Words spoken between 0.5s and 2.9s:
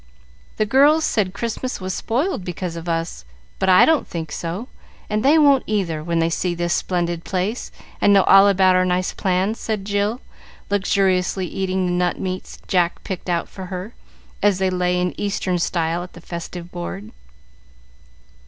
"The girls said Christmas was spoiled because of